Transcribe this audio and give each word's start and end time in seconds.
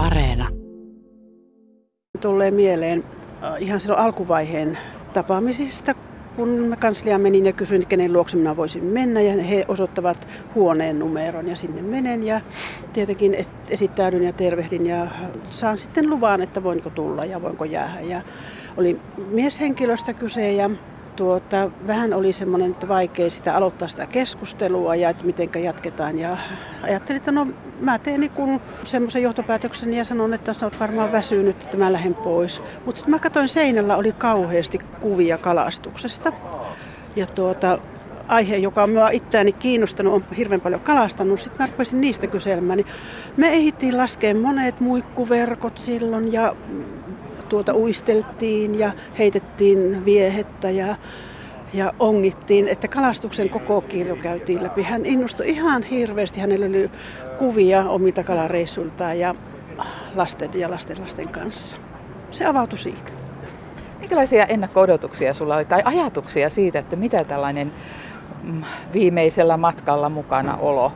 Areena. 0.00 0.48
Tulee 2.20 2.50
mieleen 2.50 3.04
äh, 3.44 3.62
ihan 3.62 3.80
silloin 3.80 4.00
alkuvaiheen 4.00 4.78
tapaamisista, 5.12 5.94
kun 6.36 6.48
mä 6.48 6.76
kansliaan 6.76 7.20
menin 7.20 7.46
ja 7.46 7.52
kysyin, 7.52 7.86
kenen 7.86 8.12
luokse 8.12 8.36
minä 8.36 8.56
voisin 8.56 8.84
mennä 8.84 9.20
ja 9.20 9.42
he 9.42 9.64
osoittavat 9.68 10.28
huoneen 10.54 10.98
numeron 10.98 11.48
ja 11.48 11.56
sinne 11.56 11.82
menen 11.82 12.22
ja 12.22 12.40
tietenkin 12.92 13.36
esittäydyn 13.68 14.22
ja 14.22 14.32
tervehdin 14.32 14.86
ja 14.86 15.06
saan 15.50 15.78
sitten 15.78 16.10
luvan, 16.10 16.42
että 16.42 16.62
voinko 16.62 16.90
tulla 16.90 17.24
ja 17.24 17.42
voinko 17.42 17.64
jäädä. 17.64 18.00
Ja 18.00 18.20
oli 18.76 19.00
mieshenkilöstä 19.30 20.12
kyse 20.12 20.52
ja 20.52 20.70
tuota, 21.20 21.70
vähän 21.86 22.12
oli 22.14 22.32
semmoinen 22.32 22.70
että 22.70 22.88
vaikea 22.88 23.30
sitä 23.30 23.56
aloittaa 23.56 23.88
sitä 23.88 24.06
keskustelua 24.06 24.94
ja 24.94 25.10
että 25.10 25.24
miten 25.24 25.64
jatketaan. 25.64 26.18
Ja 26.18 26.36
ajattelin, 26.82 27.16
että 27.16 27.32
no 27.32 27.46
mä 27.80 27.98
teen 27.98 28.20
niin 28.20 28.60
semmoisen 28.84 29.22
johtopäätöksen 29.22 29.94
ja 29.94 30.04
sanon, 30.04 30.34
että 30.34 30.54
sä 30.54 30.66
oot 30.66 30.80
varmaan 30.80 31.12
väsynyt, 31.12 31.62
että 31.62 31.76
mä 31.76 31.92
lähden 31.92 32.14
pois. 32.14 32.62
Mutta 32.84 32.98
sitten 32.98 33.14
mä 33.14 33.18
katsoin 33.18 33.48
seinällä 33.48 33.96
oli 33.96 34.12
kauheasti 34.12 34.78
kuvia 35.00 35.38
kalastuksesta. 35.38 36.32
Ja 37.16 37.26
tuota, 37.26 37.78
aihe, 38.28 38.56
joka 38.56 38.82
on 38.82 38.90
minua 38.90 39.10
itseäni 39.10 39.52
kiinnostanut, 39.52 40.14
on 40.14 40.24
hirveän 40.36 40.60
paljon 40.60 40.80
kalastanut. 40.80 41.40
Sitten 41.40 41.62
mä 41.62 41.70
rupesin 41.70 42.00
niistä 42.00 42.26
kyselemään. 42.26 42.76
Niin 42.76 42.86
me 43.36 43.48
ehdittiin 43.48 43.96
laskea 43.96 44.34
monet 44.34 44.80
muikkuverkot 44.80 45.78
silloin 45.78 46.32
ja 46.32 46.56
tuota 47.50 47.74
uisteltiin 47.74 48.78
ja 48.78 48.92
heitettiin 49.18 50.04
viehettä 50.04 50.70
ja, 50.70 50.96
ja 51.74 51.92
ongittiin, 51.98 52.68
että 52.68 52.88
kalastuksen 52.88 53.50
koko 53.50 53.80
kirjo 53.80 54.16
käytiin 54.16 54.62
läpi. 54.62 54.82
Hän 54.82 55.06
innostui 55.06 55.48
ihan 55.48 55.82
hirveästi, 55.82 56.40
hänellä 56.40 56.66
oli 56.66 56.90
kuvia 57.38 57.84
omilta 57.88 58.24
kalareissuiltaan 58.24 59.18
ja 59.18 59.34
lasten 60.14 60.50
ja 60.54 60.70
lasten 60.70 61.00
lasten 61.00 61.28
kanssa. 61.28 61.76
Se 62.30 62.46
avautui 62.46 62.78
siitä. 62.78 63.12
Minkälaisia 64.00 64.46
ennakko-odotuksia 64.46 65.34
sulla 65.34 65.56
oli 65.56 65.64
tai 65.64 65.82
ajatuksia 65.84 66.50
siitä, 66.50 66.78
että 66.78 66.96
mitä 66.96 67.24
tällainen 67.24 67.72
mm, 68.42 68.62
viimeisellä 68.92 69.56
matkalla 69.56 70.08
mukana 70.08 70.56
olo 70.56 70.92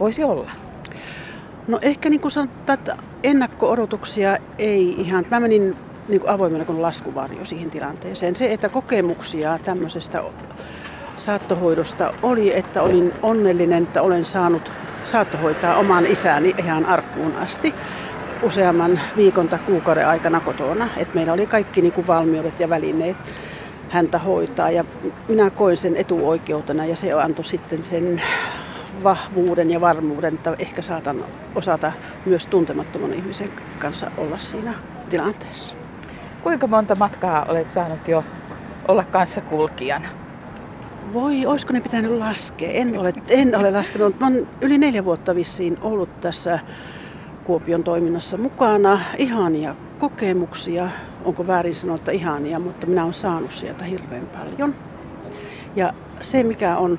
voisi 0.00 0.24
olla? 0.24 0.65
No 1.68 1.78
ehkä 1.82 2.10
niin 2.10 2.20
kuin 2.20 2.32
sanotaan, 2.32 2.78
että 2.78 2.96
ennakko-odotuksia 3.22 4.36
ei 4.58 5.00
ihan. 5.00 5.26
Mä 5.30 5.40
menin 5.40 5.76
niin 6.08 6.20
kuin 6.20 6.30
avoimena 6.30 6.64
kuin 6.64 6.82
laskuvarjo 6.82 7.44
siihen 7.44 7.70
tilanteeseen. 7.70 8.36
Se, 8.36 8.52
että 8.52 8.68
kokemuksia 8.68 9.58
tämmöisestä 9.64 10.22
saattohoidosta 11.16 12.14
oli, 12.22 12.56
että 12.56 12.82
olin 12.82 13.12
onnellinen, 13.22 13.82
että 13.82 14.02
olen 14.02 14.24
saanut 14.24 14.70
saattohoitaa 15.04 15.76
oman 15.76 16.06
isäni 16.06 16.54
ihan 16.58 16.86
arkkuun 16.86 17.36
asti 17.36 17.74
useamman 18.42 19.00
viikon 19.16 19.48
tai 19.48 19.58
kuukauden 19.58 20.08
aikana 20.08 20.40
kotona. 20.40 20.88
Et 20.96 21.14
meillä 21.14 21.32
oli 21.32 21.46
kaikki 21.46 21.82
niin 21.82 21.92
kuin 21.92 22.06
valmiudet 22.06 22.60
ja 22.60 22.68
välineet 22.68 23.16
häntä 23.88 24.18
hoitaa 24.18 24.70
ja 24.70 24.84
minä 25.28 25.50
koin 25.50 25.76
sen 25.76 25.96
etuoikeutena 25.96 26.84
ja 26.84 26.96
se 26.96 27.12
antoi 27.12 27.44
sitten 27.44 27.84
sen 27.84 28.22
vahvuuden 29.02 29.70
ja 29.70 29.80
varmuuden, 29.80 30.34
että 30.34 30.56
ehkä 30.58 30.82
saatan 30.82 31.24
osata 31.54 31.92
myös 32.26 32.46
tuntemattoman 32.46 33.14
ihmisen 33.14 33.50
kanssa 33.78 34.10
olla 34.18 34.38
siinä 34.38 34.74
tilanteessa. 35.10 35.74
Kuinka 36.42 36.66
monta 36.66 36.94
matkaa 36.94 37.46
olet 37.48 37.70
saanut 37.70 38.08
jo 38.08 38.24
olla 38.88 39.04
kanssakulkijana? 39.04 40.08
Voi, 41.12 41.46
olisiko 41.46 41.72
ne 41.72 41.80
pitänyt 41.80 42.10
laskea? 42.10 42.70
En 42.70 42.98
ole, 42.98 43.12
en 43.28 43.56
ole 43.56 43.70
laskenut. 43.70 44.20
Mä 44.20 44.26
olen 44.26 44.48
yli 44.60 44.78
neljä 44.78 45.04
vuotta 45.04 45.34
vissiin 45.34 45.78
ollut 45.82 46.20
tässä 46.20 46.58
Kuopion 47.44 47.84
toiminnassa 47.84 48.36
mukana. 48.36 49.00
Ihania 49.18 49.74
kokemuksia, 49.98 50.88
onko 51.24 51.46
väärin 51.46 51.74
sanoa, 51.74 51.96
että 51.96 52.12
ihania, 52.12 52.58
mutta 52.58 52.86
minä 52.86 53.02
olen 53.02 53.14
saanut 53.14 53.52
sieltä 53.52 53.84
hirveän 53.84 54.26
paljon. 54.26 54.74
Ja 55.76 55.92
se, 56.20 56.42
mikä 56.42 56.76
on 56.76 56.98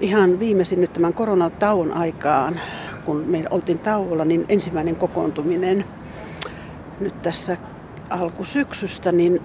ihan 0.00 0.40
viimeisin 0.40 0.80
nyt 0.80 0.92
tämän 0.92 1.14
koronatauon 1.14 1.92
aikaan, 1.92 2.60
kun 3.04 3.16
me 3.26 3.44
oltiin 3.50 3.78
tauolla, 3.78 4.24
niin 4.24 4.44
ensimmäinen 4.48 4.96
kokoontuminen 4.96 5.84
nyt 7.00 7.22
tässä 7.22 7.56
alkusyksystä, 8.10 9.12
niin 9.12 9.42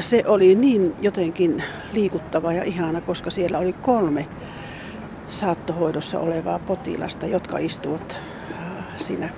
se 0.00 0.22
oli 0.26 0.54
niin 0.54 0.94
jotenkin 1.00 1.62
liikuttava 1.92 2.52
ja 2.52 2.64
ihana, 2.64 3.00
koska 3.00 3.30
siellä 3.30 3.58
oli 3.58 3.72
kolme 3.72 4.26
saattohoidossa 5.28 6.20
olevaa 6.20 6.58
potilasta, 6.58 7.26
jotka 7.26 7.58
istuvat 7.58 8.16
äh, 8.52 8.58
siinä, 8.96 9.28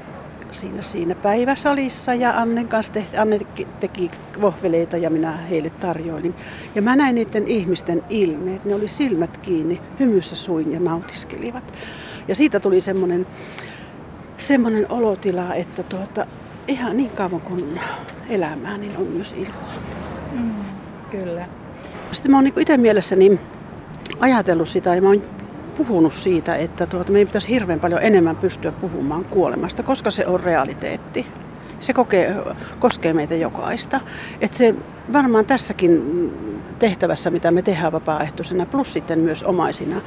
siinä, 0.60 0.82
siinä 0.82 1.14
päiväsalissa 1.14 2.14
ja 2.14 2.40
Annen 2.40 2.68
kanssa 2.68 2.92
tehti, 2.92 3.16
Anne 3.16 3.40
teki 3.80 4.10
vohveleita 4.40 4.96
ja 4.96 5.10
minä 5.10 5.32
heille 5.32 5.70
tarjoilin. 5.70 6.34
Ja 6.74 6.82
mä 6.82 6.96
näin 6.96 7.14
niiden 7.14 7.48
ihmisten 7.48 8.02
ilmeet, 8.10 8.64
ne 8.64 8.74
oli 8.74 8.88
silmät 8.88 9.36
kiinni, 9.36 9.80
hymyssä 10.00 10.36
suin 10.36 10.72
ja 10.72 10.80
nautiskelivat. 10.80 11.72
Ja 12.28 12.34
siitä 12.34 12.60
tuli 12.60 12.80
semmoinen 12.80 13.26
semmoinen 14.38 14.86
olotila, 14.88 15.54
että 15.54 15.82
tuota, 15.82 16.26
ihan 16.68 16.96
niin 16.96 17.10
kauan 17.10 17.40
kuin 17.40 17.80
elämää, 18.28 18.78
niin 18.78 18.96
on 18.96 19.06
myös 19.06 19.34
iloa. 19.36 19.72
Mm, 20.32 20.54
kyllä. 21.10 21.46
Sitten 22.12 22.30
mä 22.30 22.36
oon 22.36 22.44
niin 22.44 22.60
itse 22.60 22.76
mielessäni 22.76 23.40
ajatellut 24.20 24.68
sitä 24.68 24.94
ja 24.94 25.02
mä 25.02 25.08
oon 25.08 25.22
puhunut 25.76 26.14
siitä, 26.14 26.56
että 26.56 26.86
tuota, 26.86 27.12
meidän 27.12 27.28
pitäisi 27.28 27.50
hirveän 27.50 27.80
paljon 27.80 28.02
enemmän 28.02 28.36
pystyä 28.36 28.72
puhumaan 28.72 29.24
kuolemasta, 29.24 29.82
koska 29.82 30.10
se 30.10 30.26
on 30.26 30.40
realiteetti. 30.40 31.26
Se 31.80 31.92
kokee, 31.92 32.36
koskee 32.78 33.12
meitä 33.12 33.34
jokaista. 33.34 34.00
Et 34.40 34.54
se 34.54 34.74
varmaan 35.12 35.46
tässäkin 35.46 36.02
tehtävässä, 36.78 37.30
mitä 37.30 37.50
me 37.50 37.62
tehdään 37.62 37.92
vapaaehtoisena, 37.92 38.66
plus 38.66 38.92
sitten 38.92 39.20
myös 39.20 39.42
omaisina, 39.42 40.00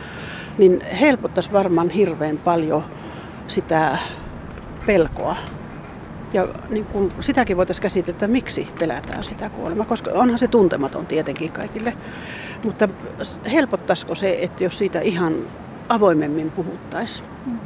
niin 0.58 0.81
helpottaisi 1.02 1.52
varmaan 1.52 1.90
hirveän 1.90 2.38
paljon 2.38 2.84
sitä 3.47 3.97
pelkoa 4.85 5.35
ja 6.34 6.47
niin 6.69 6.85
kun 6.85 7.12
sitäkin 7.19 7.58
voitaisiin 7.58 7.81
käsitellä, 7.81 8.16
että 8.16 8.28
miksi 8.28 8.68
pelätään 8.79 9.24
sitä 9.24 9.50
kuolemaa, 9.50 9.85
koska 9.85 10.12
onhan 10.13 10.40
se 10.40 10.47
tuntematon 10.47 11.06
tietenkin 11.06 11.52
kaikille. 11.52 11.94
Mutta 12.66 12.90
helpottaisiko 13.52 14.16
se, 14.16 14.38
että 14.42 14.64
jos 14.64 14.78
siitä 14.78 15.00
ihan 15.00 15.36
avoimemmin 15.90 16.52
puhuttaisiin? 16.52 17.30
Mm. 17.46 17.59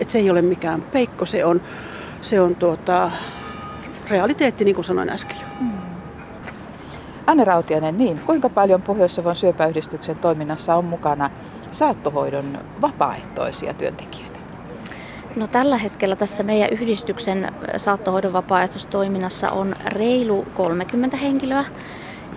Että 0.00 0.12
se 0.12 0.18
ei 0.18 0.30
ole 0.30 0.42
mikään 0.42 0.82
peikko, 0.82 1.26
se 1.26 1.44
on, 1.44 1.60
se 2.20 2.40
on 2.40 2.56
tuota, 2.56 3.10
realiteetti, 4.10 4.64
niin 4.64 4.74
kuin 4.74 4.84
sanoin 4.84 5.10
äsken 5.10 5.36
jo. 5.40 5.46
Mm. 5.60 5.72
Anne 7.26 7.44
Rautianen, 7.44 7.98
niin 7.98 8.20
kuinka 8.26 8.48
paljon 8.48 8.82
Pohjois-Savon 8.82 9.36
syöpäyhdistyksen 9.36 10.16
toiminnassa 10.16 10.74
on 10.74 10.84
mukana 10.84 11.30
saattohoidon 11.70 12.58
vapaaehtoisia 12.80 13.74
työntekijöitä? 13.74 14.38
No 15.36 15.46
tällä 15.46 15.78
hetkellä 15.78 16.16
tässä 16.16 16.42
meidän 16.42 16.70
yhdistyksen 16.70 17.52
saattohoidon 17.76 18.32
vapaaehtoistoiminnassa 18.32 19.50
on 19.50 19.76
reilu 19.86 20.46
30 20.54 21.16
henkilöä. 21.16 21.64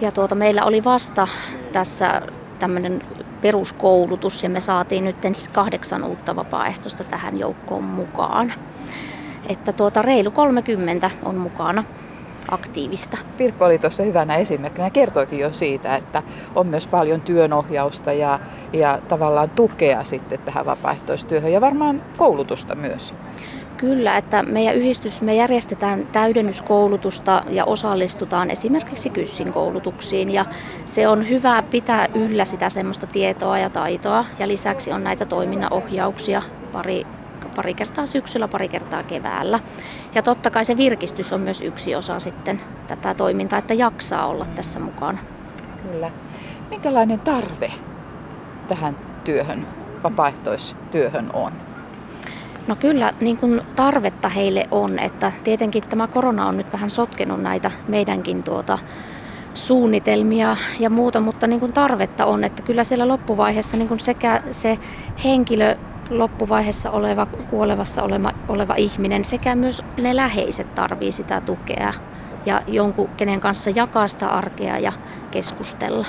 Ja 0.02 0.12
tuota, 0.12 0.36
meillä 0.36 0.66
oli 0.66 0.84
vasta 0.84 1.28
tässä 1.72 2.22
tämmöinen 2.60 3.02
peruskoulutus 3.42 4.44
ja 4.44 4.50
me 4.50 4.60
saatiin 4.60 5.06
nyt 5.06 5.16
kahdeksan 5.54 6.04
uutta 6.04 6.36
vapaaehtoista 6.36 7.04
tähän 7.04 7.40
joukkoon 7.40 7.84
mukaan. 7.84 8.54
Että 9.50 9.74
tuota, 9.74 10.02
reilu 10.02 10.32
30 10.32 11.12
on 11.24 11.36
mukana 11.36 11.84
aktiivista. 12.52 13.18
Pirkko 13.38 13.66
oli 13.66 13.80
tuossa 13.80 14.04
hyvänä 14.04 14.36
esimerkkinä 14.36 14.90
kertoikin 14.90 15.40
jo 15.40 15.54
siitä, 15.54 15.96
että 15.96 16.24
on 16.56 16.68
myös 16.68 16.88
paljon 16.88 17.22
työnohjausta 17.22 18.14
ja, 18.14 18.40
ja 18.74 19.00
tavallaan 19.08 19.50
tukea 19.50 20.04
sitten 20.04 20.40
tähän 20.40 20.66
vapaaehtoistyöhön 20.66 21.52
ja 21.52 21.62
varmaan 21.62 22.02
koulutusta 22.18 22.76
myös. 22.76 23.14
Kyllä, 23.80 24.18
että 24.18 24.44
meidän 24.44 24.76
yhdistys, 24.76 25.22
me 25.22 25.36
järjestetään 25.36 26.08
täydennyskoulutusta 26.08 27.44
ja 27.50 27.66
osallistutaan 27.66 28.50
esimerkiksi 28.50 29.10
kyssin 29.10 29.54
koulutuksiin 29.54 30.30
ja 30.30 30.46
se 30.86 31.08
on 31.08 31.30
hyvä 31.30 31.64
pitää 31.72 32.08
yllä 32.16 32.46
sitä 32.46 32.70
semmoista 32.70 33.08
tietoa 33.08 33.60
ja 33.60 33.70
taitoa 33.70 34.26
ja 34.40 34.48
lisäksi 34.48 34.92
on 34.92 35.04
näitä 35.04 35.26
toiminnanohjauksia 35.26 36.42
pari 36.72 37.06
pari 37.56 37.74
kertaa 37.74 38.06
syksyllä, 38.06 38.48
pari 38.48 38.68
kertaa 38.68 39.04
keväällä. 39.04 39.60
Ja 40.16 40.22
totta 40.22 40.50
kai 40.50 40.66
se 40.66 40.78
virkistys 40.78 41.34
on 41.34 41.42
myös 41.42 41.62
yksi 41.62 41.96
osa 41.96 42.20
sitten 42.20 42.62
tätä 42.88 43.14
toimintaa, 43.14 43.60
että 43.60 43.74
jaksaa 43.74 44.28
olla 44.28 44.46
tässä 44.46 44.80
mukana. 44.80 45.20
Kyllä. 45.92 46.12
Minkälainen 46.70 47.20
tarve 47.20 47.72
tähän 48.68 48.98
työhön, 49.24 49.68
vapaaehtoistyöhön 50.04 51.30
on? 51.34 51.69
No 52.70 52.76
kyllä 52.76 53.14
niin 53.22 53.38
kuin 53.38 53.62
tarvetta 53.76 54.30
heille 54.30 54.68
on, 54.72 55.00
että 55.00 55.32
tietenkin 55.44 55.84
tämä 55.84 56.08
korona 56.08 56.48
on 56.48 56.58
nyt 56.58 56.74
vähän 56.74 56.90
sotkenut 56.90 57.42
näitä 57.42 57.72
meidänkin 57.88 58.44
tuota, 58.44 58.80
suunnitelmia 59.54 60.58
ja 60.80 60.90
muuta, 60.90 61.20
mutta 61.20 61.48
niin 61.48 61.60
kuin 61.60 61.74
tarvetta 61.74 62.26
on, 62.26 62.44
että 62.44 62.64
kyllä 62.64 62.84
siellä 62.84 63.08
loppuvaiheessa 63.08 63.78
niin 63.78 63.88
kuin 63.88 64.00
sekä 64.00 64.44
se 64.52 64.80
henkilö 65.24 65.76
loppuvaiheessa 66.10 66.92
oleva, 66.92 67.26
kuolevassa 67.26 68.04
oleva, 68.04 68.32
oleva 68.48 68.76
ihminen 68.76 69.26
sekä 69.26 69.56
myös 69.56 69.82
ne 70.02 70.16
läheiset 70.16 70.76
tarvii 70.76 71.12
sitä 71.12 71.42
tukea 71.42 71.94
ja 72.46 72.62
jonkun, 72.68 73.10
kenen 73.18 73.40
kanssa 73.40 73.70
jakaa 73.76 74.08
sitä 74.08 74.28
arkea 74.28 74.78
ja 74.78 74.94
keskustella. 75.32 76.06